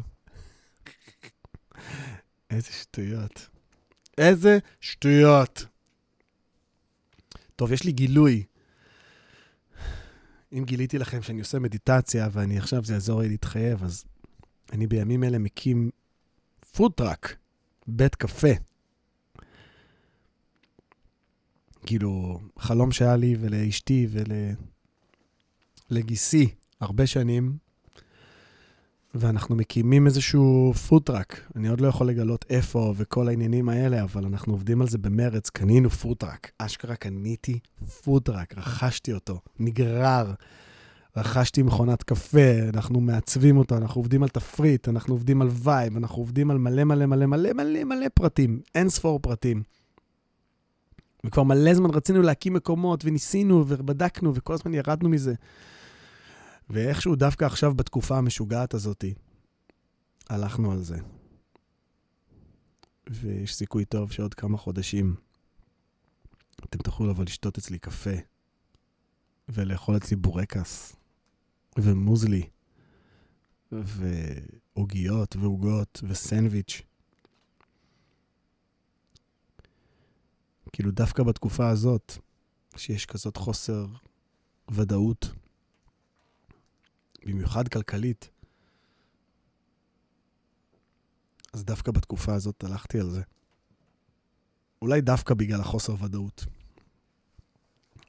איזה 2.50 2.72
שטויות. 2.72 3.48
איזה 4.18 4.58
שטויות. 4.80 5.66
טוב, 7.56 7.72
יש 7.72 7.84
לי 7.84 7.92
גילוי. 7.92 8.44
אם 10.52 10.64
גיליתי 10.64 10.98
לכם 10.98 11.22
שאני 11.22 11.40
עושה 11.40 11.58
מדיטציה 11.58 12.28
ואני 12.32 12.58
עכשיו, 12.58 12.84
זה 12.84 12.92
יעזור 12.92 13.20
לי 13.20 13.28
להתחייב, 13.28 13.84
אז 13.84 14.04
אני 14.72 14.86
בימים 14.86 15.24
אלה 15.24 15.38
מקים 15.38 15.90
food 16.72 16.98
truck, 16.98 17.36
בית 17.86 18.14
קפה. 18.14 18.48
כאילו, 21.86 22.40
חלום 22.58 22.92
שהיה 22.92 23.16
לי 23.16 23.36
ולאשתי 23.40 24.08
ולגיסי 25.90 26.54
הרבה 26.80 27.06
שנים, 27.06 27.56
ואנחנו 29.14 29.56
מקימים 29.56 30.06
איזשהו 30.06 30.72
food 30.88 31.09
truck. 31.09 31.40
אני 31.56 31.68
עוד 31.68 31.80
לא 31.80 31.88
יכול 31.88 32.06
לגלות 32.06 32.44
איפה 32.50 32.94
וכל 32.96 33.28
העניינים 33.28 33.68
האלה, 33.68 34.02
אבל 34.02 34.24
אנחנו 34.24 34.52
עובדים 34.52 34.80
על 34.80 34.88
זה 34.88 34.98
במרץ. 34.98 35.50
קנינו 35.50 35.90
food 35.90 36.14
truck. 36.14 36.50
אשכרה 36.58 36.96
קניתי 36.96 37.58
food 38.04 38.26
truck, 38.26 38.58
רכשתי 38.58 39.12
אותו, 39.12 39.40
נגרר. 39.58 40.34
רכשתי 41.16 41.62
מכונת 41.62 42.02
קפה, 42.02 42.68
אנחנו 42.74 43.00
מעצבים 43.00 43.56
אותו, 43.56 43.76
אנחנו 43.76 43.98
עובדים 43.98 44.22
על 44.22 44.28
תפריט, 44.28 44.88
אנחנו 44.88 45.14
עובדים 45.14 45.42
על 45.42 45.48
vibe, 45.50 45.96
אנחנו 45.96 46.16
עובדים 46.16 46.50
על 46.50 46.58
מלא 46.58 46.84
מלא 46.84 47.06
מלא 47.06 47.26
מלא 47.26 47.52
מלא 47.52 47.84
מלא 47.84 48.06
פרטים, 48.14 48.60
אין 48.74 48.88
ספור 48.88 49.18
פרטים. 49.18 49.62
וכבר 51.26 51.42
מלא 51.42 51.74
זמן 51.74 51.90
רצינו 51.90 52.22
להקים 52.22 52.54
מקומות, 52.54 53.04
וניסינו, 53.04 53.64
ובדקנו, 53.68 54.34
וכל 54.34 54.54
הזמן 54.54 54.74
ירדנו 54.74 55.08
מזה. 55.08 55.34
ואיכשהו 56.70 57.16
דווקא 57.16 57.44
עכשיו, 57.44 57.74
בתקופה 57.74 58.18
המשוגעת 58.18 58.74
הזאת, 58.74 59.04
הלכנו 60.28 60.72
על 60.72 60.82
זה. 60.82 60.98
ויש 63.10 63.54
סיכוי 63.54 63.84
טוב 63.84 64.12
שעוד 64.12 64.34
כמה 64.34 64.58
חודשים 64.58 65.14
אתם 66.64 66.78
תוכלו 66.78 67.06
לבוא 67.06 67.24
לשתות 67.24 67.58
אצלי 67.58 67.78
קפה, 67.78 68.10
ולאכול 69.48 69.96
אצלי 69.96 70.16
בורקס, 70.16 70.96
ומוזלי, 71.78 72.48
ועוגיות, 73.72 75.36
ועוגות, 75.36 76.00
וסנדוויץ'. 76.08 76.82
כאילו, 80.72 80.90
דווקא 80.90 81.22
בתקופה 81.22 81.68
הזאת, 81.68 82.12
שיש 82.76 83.06
כזאת 83.06 83.36
חוסר 83.36 83.86
ודאות, 84.70 85.32
במיוחד 87.32 87.68
כלכלית, 87.68 88.30
אז 91.52 91.64
דווקא 91.64 91.92
בתקופה 91.92 92.34
הזאת 92.34 92.64
הלכתי 92.64 93.00
על 93.00 93.10
זה. 93.10 93.22
אולי 94.82 95.00
דווקא 95.00 95.34
בגלל 95.34 95.60
החוסר 95.60 95.94
ודאות. 96.04 96.44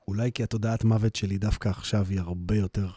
אולי 0.08 0.32
כי 0.32 0.44
התודעת 0.44 0.84
מוות 0.84 1.16
שלי 1.16 1.38
דווקא 1.38 1.70
עכשיו 1.70 2.06
היא 2.10 2.20
הרבה 2.20 2.56
יותר 2.56 2.90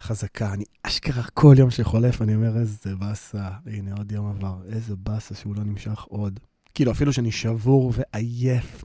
חזקה. 0.00 0.52
אני 0.52 0.64
אשכרה 0.82 1.22
כל 1.22 1.54
יום 1.58 1.70
שחולף, 1.70 2.22
אני 2.22 2.34
אומר, 2.34 2.58
איזה 2.58 2.96
באסה, 2.96 3.50
הנה 3.66 3.92
עוד 3.92 4.12
יום 4.12 4.26
עבר, 4.26 4.62
איזה 4.68 4.96
באסה 4.96 5.34
שהוא 5.34 5.56
לא 5.56 5.64
נמשך 5.64 6.02
עוד. 6.02 6.40
כאילו, 6.74 6.92
אפילו 6.92 7.12
שאני 7.12 7.32
שבור 7.32 7.92
ועייף, 7.96 8.82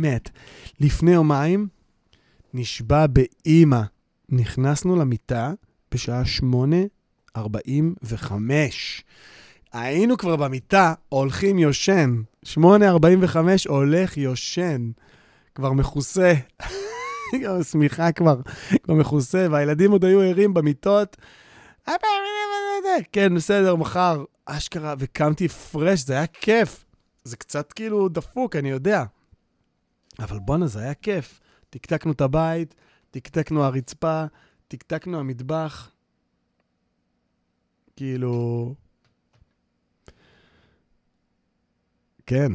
מת. 0.00 0.30
לפני 0.80 1.10
יומיים, 1.10 1.68
נשבע 2.54 3.06
באימא. 3.06 3.82
נכנסנו 4.28 4.96
למיטה, 4.96 5.52
בשעה 5.92 6.22
8.45. 7.38 7.40
היינו 9.72 10.16
כבר 10.16 10.36
במיטה, 10.36 10.94
הולכים 11.08 11.58
יושן. 11.58 12.22
8.45 12.44 12.58
הולך 13.68 14.16
יושן. 14.16 14.90
כבר 15.54 15.72
מכוסה. 15.72 16.34
שמיכה 17.70 18.12
כבר, 18.12 18.40
כבר 18.82 18.94
מכוסה, 18.94 19.46
והילדים 19.50 19.90
עוד 19.90 20.04
היו 20.04 20.20
ערים 20.20 20.54
במיטות. 20.54 21.16
כן, 23.12 23.34
בסדר, 23.34 23.76
מחר. 23.76 24.24
אשכרה, 24.44 24.94
וקמתי 24.98 25.48
פרש, 25.48 26.00
זה 26.00 26.12
היה 26.12 26.26
כיף. 26.26 26.84
זה 27.24 27.36
קצת 27.36 27.72
כאילו 27.72 28.08
דפוק, 28.08 28.56
אני 28.56 28.70
יודע. 28.70 29.04
אבל 30.18 30.38
בואנה, 30.38 30.66
זה 30.66 30.80
היה 30.80 30.94
כיף. 30.94 31.40
תקתקנו 31.70 32.12
את 32.12 32.20
הבית, 32.20 32.74
תקתקנו 33.10 33.64
הרצפה, 33.64 34.24
טקטקנו 34.68 35.20
המטבח, 35.20 35.90
כאילו... 37.96 38.74
כן, 42.26 42.52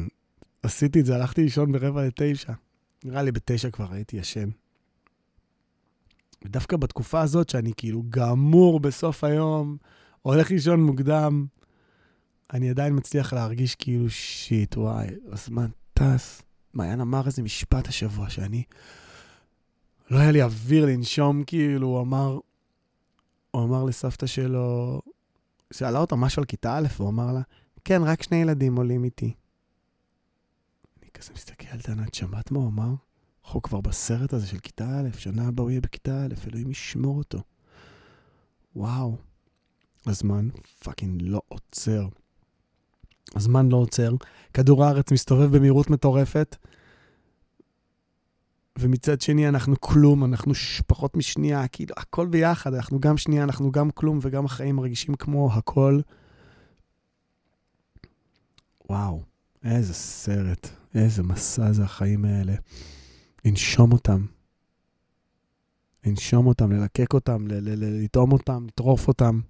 עשיתי 0.62 1.00
את 1.00 1.06
זה, 1.06 1.14
הלכתי 1.14 1.42
לישון 1.42 1.72
ברבע 1.72 2.06
לתשע. 2.06 2.52
נראה 3.04 3.22
לי 3.22 3.32
בתשע 3.32 3.70
כבר 3.70 3.92
הייתי 3.92 4.16
ישן. 4.16 4.48
ודווקא 6.44 6.76
בתקופה 6.76 7.20
הזאת, 7.20 7.48
שאני 7.48 7.72
כאילו 7.76 8.02
גמור 8.08 8.80
בסוף 8.80 9.24
היום, 9.24 9.76
הולך 10.22 10.50
לישון 10.50 10.82
מוקדם, 10.82 11.46
אני 12.52 12.70
עדיין 12.70 12.96
מצליח 12.96 13.32
להרגיש 13.32 13.74
כאילו 13.74 14.10
שיט, 14.10 14.76
וואי, 14.76 15.06
הזמן 15.32 15.70
טס. 15.94 16.42
מעיין 16.74 17.00
אמר 17.00 17.26
איזה 17.26 17.42
משפט 17.42 17.88
השבוע, 17.88 18.30
שאני 18.30 18.62
לא 20.10 20.18
היה 20.18 20.30
לי 20.30 20.42
אוויר 20.42 20.86
לנשום, 20.86 21.44
כאילו, 21.44 21.86
הוא 21.86 22.00
אמר, 22.00 22.38
הוא 23.50 23.64
אמר 23.64 23.84
לסבתא 23.84 24.26
שלו, 24.26 25.00
שאלה 25.72 25.98
אותו 25.98 26.16
משהו 26.16 26.40
על 26.40 26.46
כיתה 26.46 26.78
א', 26.78 26.86
הוא 26.96 27.08
אמר 27.08 27.32
לה, 27.32 27.40
כן, 27.84 28.02
רק 28.04 28.22
שני 28.22 28.36
ילדים 28.36 28.76
עולים 28.76 29.04
איתי. 29.04 29.34
אני 31.02 31.10
כזה 31.14 31.32
מסתכל 31.34 31.66
על 31.70 31.78
דנת, 31.88 32.14
שמעת 32.14 32.50
מה 32.50 32.58
הוא 32.58 32.68
אמר? 32.68 32.94
אנחנו 33.44 33.62
כבר 33.62 33.80
בסרט 33.80 34.32
הזה 34.32 34.46
של 34.46 34.58
כיתה 34.58 35.00
א', 35.00 35.18
שנה 35.18 35.48
הבאה 35.48 35.62
הוא 35.62 35.70
יהיה 35.70 35.80
בכיתה 35.80 36.24
א', 36.24 36.48
אלוהים 36.48 36.70
ישמור 36.70 37.18
אותו. 37.18 37.42
וואו. 38.76 39.16
הזמן 40.06 40.48
פאקינג 40.78 41.22
לא 41.24 41.40
עוצר. 41.48 42.08
הזמן 43.34 43.68
לא 43.68 43.76
עוצר, 43.76 44.14
כדור 44.54 44.84
הארץ 44.84 45.12
מסתובב 45.12 45.56
במהירות 45.56 45.90
מטורפת, 45.90 46.56
ומצד 48.78 49.20
שני 49.20 49.48
אנחנו 49.48 49.80
כלום, 49.80 50.24
אנחנו. 50.24 50.52
פחות 50.86 51.16
משנייה, 51.16 51.68
כאילו 51.68 51.94
הכל 51.98 52.26
ביחד, 52.26 52.74
אנחנו 52.74 53.00
גם 53.00 53.16
שנייה, 53.16 53.44
אנחנו 53.44 53.72
גם 53.72 53.90
כלום, 53.90 54.18
וגם 54.22 54.44
החיים 54.44 54.76
מרגישים 54.76 55.14
כמו 55.14 55.52
הכל. 55.52 56.00
וואו, 58.90 59.22
איזה 59.64 59.94
סרט, 59.94 60.68
איזה 60.94 61.22
מסע 61.22 61.72
זה 61.72 61.84
החיים 61.84 62.24
האלה. 62.24 62.54
לנשום 63.44 63.92
אותם. 63.92 64.26
לנשום 66.06 66.46
אותם, 66.46 66.72
ללקק 66.72 67.14
אותם, 67.14 67.46
לטעום 67.50 68.32
אותם, 68.32 68.66
לטרוף 68.66 69.08
אותם. 69.08 69.40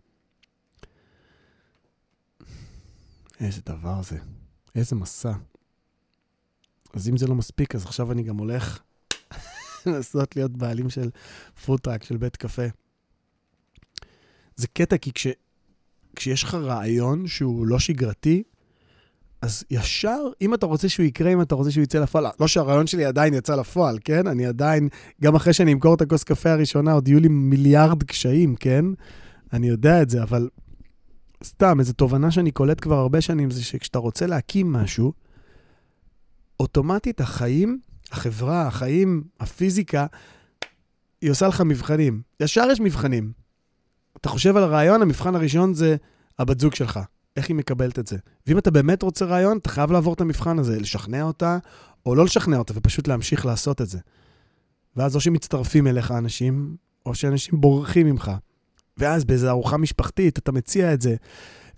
איזה 3.40 3.60
דבר 3.66 4.02
זה, 4.02 4.18
איזה 4.74 4.96
מסע. 4.96 5.32
אז 6.92 7.08
אם 7.08 7.16
זה 7.16 7.26
לא 7.26 7.34
מספיק, 7.34 7.74
אז 7.74 7.84
עכשיו 7.84 8.12
אני 8.12 8.22
גם 8.22 8.36
הולך 8.36 8.82
לנסות 9.90 10.36
להיות 10.36 10.52
בעלים 10.56 10.90
של 10.90 11.10
פוטראק, 11.64 12.04
של 12.04 12.16
בית 12.16 12.36
קפה. 12.36 12.66
זה 14.56 14.66
קטע, 14.66 14.96
כי 14.96 15.12
כש, 15.12 15.26
כשיש 16.16 16.42
לך 16.42 16.54
רעיון 16.54 17.26
שהוא 17.26 17.66
לא 17.66 17.78
שגרתי, 17.78 18.42
אז 19.42 19.64
ישר, 19.70 20.18
אם 20.40 20.54
אתה 20.54 20.66
רוצה 20.66 20.88
שהוא 20.88 21.06
יקרה, 21.06 21.32
אם 21.32 21.42
אתה 21.42 21.54
רוצה 21.54 21.70
שהוא 21.70 21.82
יצא 21.82 21.98
לפועל, 21.98 22.26
לא 22.40 22.48
שהרעיון 22.48 22.86
שלי 22.86 23.04
עדיין 23.04 23.34
יצא 23.34 23.56
לפועל, 23.56 23.98
כן? 24.04 24.26
אני 24.26 24.46
עדיין, 24.46 24.88
גם 25.22 25.34
אחרי 25.34 25.52
שאני 25.52 25.72
אמכור 25.72 25.94
את 25.94 26.00
הכוס 26.00 26.24
קפה 26.24 26.50
הראשונה, 26.50 26.92
עוד 26.92 27.08
יהיו 27.08 27.20
לי 27.20 27.28
מיליארד 27.28 28.02
קשיים, 28.02 28.56
כן? 28.56 28.84
אני 29.52 29.68
יודע 29.68 30.02
את 30.02 30.10
זה, 30.10 30.22
אבל 30.22 30.48
סתם, 31.44 31.80
איזו 31.80 31.92
תובנה 31.92 32.30
שאני 32.30 32.50
קולט 32.50 32.80
כבר 32.80 32.94
הרבה 32.94 33.20
שנים, 33.20 33.50
זה 33.50 33.64
שכשאתה 33.64 33.98
רוצה 33.98 34.26
להקים 34.26 34.72
משהו, 34.72 35.12
אוטומטית 36.60 37.20
החיים, 37.20 37.78
החברה, 38.14 38.66
החיים, 38.66 39.22
הפיזיקה, 39.40 40.06
היא 41.20 41.30
עושה 41.30 41.48
לך 41.48 41.60
מבחנים. 41.60 42.22
ישר 42.40 42.66
יש 42.72 42.80
מבחנים. 42.80 43.32
אתה 44.20 44.28
חושב 44.28 44.56
על 44.56 44.62
הרעיון, 44.62 45.02
המבחן 45.02 45.34
הראשון 45.34 45.74
זה 45.74 45.96
הבת 46.38 46.60
זוג 46.60 46.74
שלך. 46.74 47.00
איך 47.36 47.48
היא 47.48 47.56
מקבלת 47.56 47.98
את 47.98 48.06
זה. 48.06 48.16
ואם 48.46 48.58
אתה 48.58 48.70
באמת 48.70 49.02
רוצה 49.02 49.24
רעיון, 49.24 49.58
אתה 49.58 49.68
חייב 49.68 49.92
לעבור 49.92 50.14
את 50.14 50.20
המבחן 50.20 50.58
הזה, 50.58 50.80
לשכנע 50.80 51.22
אותה, 51.22 51.58
או 52.06 52.14
לא 52.14 52.24
לשכנע 52.24 52.56
אותה, 52.58 52.72
ופשוט 52.76 53.08
להמשיך 53.08 53.46
לעשות 53.46 53.80
את 53.80 53.88
זה. 53.88 53.98
ואז 54.96 55.16
או 55.16 55.20
שמצטרפים 55.20 55.86
אליך 55.86 56.10
אנשים, 56.10 56.76
או 57.06 57.14
שאנשים 57.14 57.60
בורחים 57.60 58.06
ממך. 58.06 58.30
ואז 58.96 59.24
באיזו 59.24 59.48
ארוחה 59.48 59.76
משפחתית 59.76 60.38
אתה 60.38 60.52
מציע 60.52 60.94
את 60.94 61.00
זה, 61.00 61.16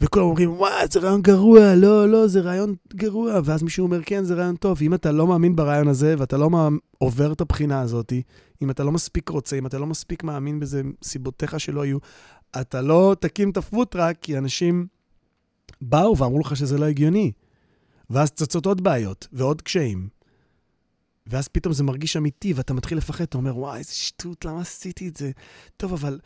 וכולם 0.01 0.25
אומרים, 0.27 0.53
וואי, 0.53 0.87
זה 0.91 1.01
רעיון 1.01 1.23
גרוע, 1.23 1.75
לא, 1.75 2.09
לא, 2.09 2.27
זה 2.27 2.41
רעיון 2.41 2.75
גרוע, 2.95 3.41
ואז 3.45 3.63
מישהו 3.63 3.87
אומר, 3.87 4.01
כן, 4.03 4.25
זה 4.25 4.35
רעיון 4.35 4.57
טוב. 4.57 4.79
אם 4.83 4.95
אתה 4.95 5.13
לא 5.13 5.27
מאמין 5.27 5.57
ברעיון 5.57 5.89
הזה, 5.89 6.15
ואתה 6.19 6.37
לא 6.37 6.51
עובר 6.99 7.33
את 7.33 7.41
הבחינה 7.41 7.81
הזאת, 7.81 8.13
אם 8.63 8.71
אתה 8.71 8.85
לא 8.85 8.93
מספיק 8.93 9.29
רוצה, 9.29 9.57
אם 9.57 9.67
אתה 9.67 9.79
לא 9.79 9.87
מספיק 9.87 10.25
מאמין 10.25 10.61
בזה, 10.61 10.83
סיבותיך 11.03 11.61
שלא 11.61 11.85
יהיו, 11.87 11.99
אתה 12.61 12.83
לא 12.83 13.17
תקים 13.21 13.51
את 13.51 13.57
הפוטראק, 13.57 14.17
כי 14.21 14.39
אנשים 14.39 14.87
באו 15.81 16.19
ואמרו 16.19 16.39
לך 16.39 16.57
שזה 16.57 16.79
לא 16.79 16.85
הגיוני. 16.85 17.33
ואז 18.11 18.31
צצות 18.31 18.67
עוד 18.67 18.81
בעיות 18.81 19.29
ועוד 19.33 19.63
קשיים. 19.63 20.16
ואז 21.27 21.49
פתאום 21.49 21.73
זה 21.73 21.85
מרגיש 21.85 22.17
אמיתי, 22.17 22.53
ואתה 22.53 22.75
מתחיל 22.75 22.99
לפחד, 22.99 23.25
אתה 23.25 23.39
אומר, 23.39 23.59
וואי, 23.59 23.79
איזה 23.79 23.95
שטות, 23.95 24.45
למה 24.45 24.61
עשיתי 24.61 25.09
את 25.09 25.17
זה? 25.17 25.31
טוב, 25.77 25.93
אבל 25.93 26.19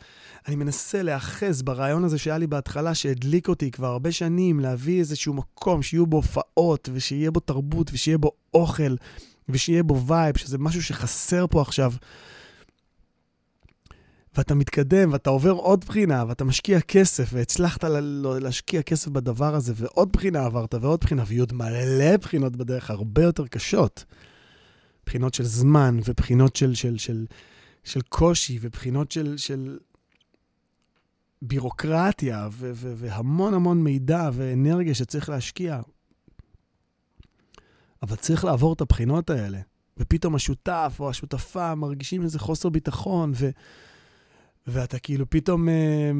אני 0.47 0.55
מנסה 0.55 1.03
להאחז 1.03 1.61
ברעיון 1.61 2.03
הזה 2.03 2.17
שהיה 2.17 2.37
לי 2.37 2.47
בהתחלה, 2.47 2.95
שהדליק 2.95 3.47
אותי 3.47 3.71
כבר 3.71 3.87
הרבה 3.87 4.11
שנים, 4.11 4.59
להביא 4.59 4.99
איזשהו 4.99 5.33
מקום 5.33 5.81
שיהיו 5.81 6.07
בו 6.07 6.17
הופעות, 6.17 6.89
ושיהיה 6.93 7.31
בו 7.31 7.39
תרבות, 7.39 7.89
ושיהיה 7.93 8.17
בו 8.17 8.31
אוכל, 8.53 8.95
ושיהיה 9.49 9.83
בו 9.83 10.05
וייב, 10.07 10.37
שזה 10.37 10.57
משהו 10.57 10.83
שחסר 10.83 11.45
פה 11.47 11.61
עכשיו. 11.61 11.93
ואתה 14.37 14.55
מתקדם, 14.55 15.13
ואתה 15.13 15.29
עובר 15.29 15.51
עוד 15.51 15.85
בחינה, 15.85 16.25
ואתה 16.27 16.43
משקיע 16.43 16.81
כסף, 16.81 17.29
והצלחת 17.33 17.83
להשקיע 18.41 18.81
כסף 18.81 19.07
בדבר 19.07 19.55
הזה, 19.55 19.73
ועוד 19.75 20.11
בחינה 20.11 20.45
עברת, 20.45 20.73
ועוד 20.73 20.99
בחינה, 20.99 21.23
ויהיו 21.27 21.41
עוד 21.41 21.53
מלא 21.53 22.17
בחינות 22.17 22.55
בדרך, 22.55 22.91
הרבה 22.91 23.23
יותר 23.23 23.47
קשות. 23.47 24.05
בחינות 25.05 25.33
של 25.33 25.43
זמן, 25.43 25.99
ובחינות 26.05 26.55
של, 26.55 26.75
של, 26.75 26.97
של, 26.97 27.25
של 27.83 28.01
קושי, 28.01 28.57
ובחינות 28.61 29.11
של, 29.11 29.37
של 29.37 29.79
בירוקרטיה, 31.41 32.49
ו, 32.51 32.71
ו, 32.75 32.93
והמון 32.97 33.53
המון 33.53 33.83
מידע 33.83 34.29
ואנרגיה 34.33 34.95
שצריך 34.95 35.29
להשקיע. 35.29 35.81
אבל 38.03 38.15
צריך 38.15 38.45
לעבור 38.45 38.73
את 38.73 38.81
הבחינות 38.81 39.29
האלה. 39.29 39.59
ופתאום 39.97 40.35
השותף 40.35 40.95
או 40.99 41.09
השותפה 41.09 41.75
מרגישים 41.75 42.23
איזה 42.23 42.39
חוסר 42.39 42.69
ביטחון, 42.69 43.31
ו... 43.35 43.49
ואתה 44.67 44.99
כאילו 44.99 45.29
פתאום 45.29 45.69
אה, 45.69 46.11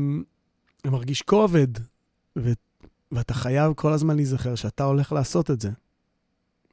מרגיש 0.86 1.21
כובד, 1.21 1.67
ו, 2.38 2.51
ואתה 3.12 3.34
חייב 3.34 3.73
כל 3.73 3.93
הזמן 3.93 4.15
להיזכר 4.15 4.56
שאתה 4.56 4.84
הולך 4.84 5.12
לעשות 5.12 5.51
את 5.51 5.62
זה. 5.62 5.69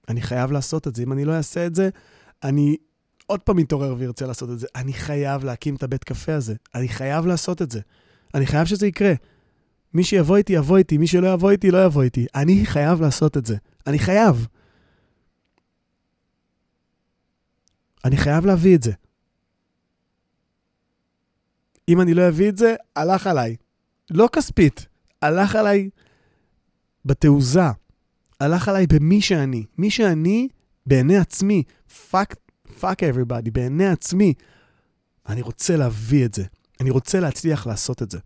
אני 0.08 0.22
חייב 0.22 0.52
לעשות 0.52 0.88
את 0.88 0.94
זה. 0.94 1.02
אם 1.02 1.12
אני 1.12 1.24
לא 1.24 1.32
אעשה 1.32 1.66
את 1.66 1.74
זה, 1.74 1.88
אני 2.42 2.76
עוד 3.26 3.40
פעם 3.40 3.56
מתעורר 3.56 3.94
וארצה 3.98 4.26
לעשות 4.26 4.50
את 4.50 4.58
זה. 4.58 4.66
אני 4.74 4.92
חייב 4.92 5.44
להקים 5.44 5.74
את 5.74 5.82
הבית 5.82 6.04
קפה 6.04 6.34
הזה. 6.34 6.54
אני 6.74 6.88
חייב 6.88 7.26
לעשות 7.26 7.62
את 7.62 7.70
זה. 7.70 7.80
אני 8.34 8.46
חייב 8.46 8.66
שזה 8.66 8.86
יקרה. 8.86 9.12
מי 9.94 10.04
שיבוא 10.04 10.36
איתי, 10.36 10.52
יבוא 10.52 10.78
איתי. 10.78 10.98
מי 10.98 11.06
שלא 11.06 11.32
יבוא 11.32 11.50
איתי, 11.50 11.70
לא 11.70 11.84
יבוא 11.84 12.02
איתי. 12.02 12.26
אני 12.34 12.66
חייב 12.66 13.00
לעשות 13.00 13.36
את 13.36 13.46
זה. 13.46 13.56
אני 13.86 13.98
חייב. 13.98 14.46
אני 18.04 18.16
חייב 18.16 18.46
להביא 18.46 18.76
את 18.76 18.82
זה. 18.82 18.92
אם 21.88 22.00
אני 22.00 22.14
לא 22.14 22.28
אביא 22.28 22.48
את 22.48 22.56
זה, 22.56 22.74
הלך 22.96 23.26
עליי. 23.26 23.56
לא 24.10 24.28
כספית, 24.32 24.86
הלך 25.22 25.56
עליי 25.56 25.90
בתעוזה. 27.04 27.70
הלך 28.40 28.68
עליי 28.68 28.86
במי 28.86 29.20
שאני. 29.20 29.64
מי 29.78 29.90
שאני 29.90 30.48
בעיני 30.86 31.16
עצמי. 31.16 31.62
fuck, 32.10 32.34
fuck 32.80 33.02
everybody, 33.02 33.50
בעיני 33.52 33.88
עצמי. 33.88 34.34
אני 35.28 35.42
רוצה 35.42 35.76
להביא 35.76 36.24
את 36.24 36.34
זה. 36.34 36.44
אני 36.80 36.90
רוצה 36.90 37.20
להצליח 37.20 37.66
לעשות 37.66 38.02
את 38.02 38.10
זה. 38.10 38.18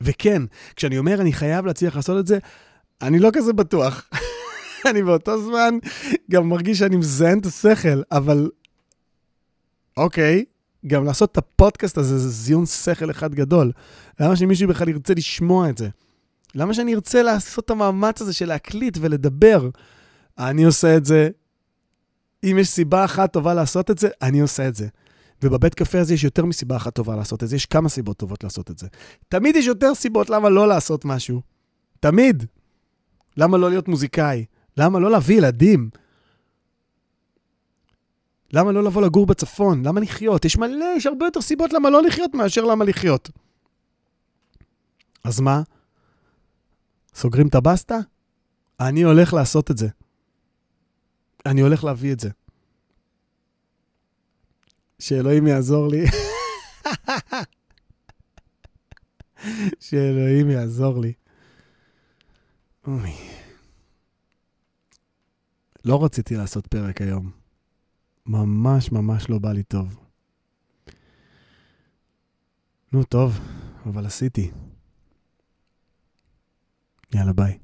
וכן, 0.00 0.42
כשאני 0.76 0.98
אומר 0.98 1.20
אני 1.20 1.32
חייב 1.32 1.66
להצליח 1.66 1.96
לעשות 1.96 2.20
את 2.20 2.26
זה, 2.26 2.38
אני 3.02 3.18
לא 3.18 3.30
כזה 3.32 3.52
בטוח. 3.52 4.08
אני 4.90 5.02
באותו 5.02 5.42
זמן 5.42 5.78
גם 6.30 6.48
מרגיש 6.48 6.78
שאני 6.78 6.96
מזיין 6.96 7.38
את 7.38 7.46
השכל, 7.46 8.02
אבל 8.12 8.50
אוקיי, 9.96 10.44
גם 10.86 11.04
לעשות 11.04 11.32
את 11.32 11.38
הפודקאסט 11.38 11.98
הזה 11.98 12.18
זה 12.18 12.28
זיון 12.28 12.66
שכל 12.66 13.10
אחד 13.10 13.34
גדול. 13.34 13.72
למה 14.20 14.36
שמישהו 14.36 14.68
בכלל 14.68 14.88
ירצה 14.88 15.14
לשמוע 15.14 15.70
את 15.70 15.78
זה? 15.78 15.88
למה 16.54 16.74
שאני 16.74 16.94
ארצה 16.94 17.22
לעשות 17.22 17.64
את 17.64 17.70
המאמץ 17.70 18.22
הזה 18.22 18.32
של 18.32 18.46
להקליט 18.46 18.98
ולדבר? 19.00 19.68
אני 20.38 20.64
עושה 20.64 20.96
את 20.96 21.04
זה. 21.04 21.28
אם 22.44 22.56
יש 22.60 22.68
סיבה 22.68 23.04
אחת 23.04 23.32
טובה 23.32 23.54
לעשות 23.54 23.90
את 23.90 23.98
זה, 23.98 24.08
אני 24.22 24.40
עושה 24.40 24.68
את 24.68 24.74
זה. 24.74 24.88
ובבית 25.42 25.74
קפה 25.74 26.00
הזה 26.00 26.14
יש 26.14 26.24
יותר 26.24 26.44
מסיבה 26.44 26.76
אחת 26.76 26.94
טובה 26.94 27.16
לעשות 27.16 27.42
את 27.42 27.48
זה, 27.48 27.56
יש 27.56 27.66
כמה 27.66 27.88
סיבות 27.88 28.16
טובות 28.16 28.44
לעשות 28.44 28.70
את 28.70 28.78
זה. 28.78 28.86
תמיד 29.28 29.56
יש 29.56 29.66
יותר 29.66 29.94
סיבות 29.94 30.30
למה 30.30 30.48
לא 30.48 30.68
לעשות 30.68 31.04
משהו. 31.04 31.40
תמיד. 32.00 32.44
למה 33.36 33.58
לא 33.58 33.70
להיות 33.70 33.88
מוזיקאי? 33.88 34.44
למה 34.76 34.98
לא 34.98 35.10
להביא 35.10 35.36
ילדים? 35.36 35.90
למה 38.52 38.72
לא 38.72 38.82
לבוא 38.82 39.02
לגור 39.02 39.26
בצפון? 39.26 39.86
למה 39.86 40.00
לחיות? 40.00 40.44
יש 40.44 40.56
מלא, 40.58 40.86
יש 40.96 41.06
הרבה 41.06 41.26
יותר 41.26 41.40
סיבות 41.40 41.72
למה 41.72 41.90
לא 41.90 42.02
לחיות 42.02 42.34
מאשר 42.34 42.64
למה 42.64 42.84
לחיות. 42.84 43.30
אז 45.24 45.40
מה? 45.40 45.62
סוגרים 47.24 47.48
את 47.48 47.54
הבסטה? 47.54 47.98
אני 48.80 49.02
הולך 49.02 49.32
לעשות 49.32 49.70
את 49.70 49.78
זה. 49.78 49.88
אני 51.46 51.60
הולך 51.60 51.84
להביא 51.84 52.12
את 52.12 52.20
זה. 52.20 52.30
שאלוהים 54.98 55.46
יעזור 55.46 55.88
לי. 55.88 56.04
שאלוהים 59.86 60.50
יעזור 60.50 61.00
לי. 61.00 61.12
אוי. 62.86 63.12
לא 65.84 66.04
רציתי 66.04 66.36
לעשות 66.36 66.66
פרק 66.66 67.00
היום. 67.00 67.30
ממש 68.26 68.92
ממש 68.92 69.30
לא 69.30 69.38
בא 69.38 69.52
לי 69.52 69.62
טוב. 69.62 69.98
נו, 72.92 73.04
טוב, 73.04 73.38
אבל 73.86 74.06
עשיתי. 74.06 74.50
יאללה, 77.14 77.32
ביי. 77.32 77.58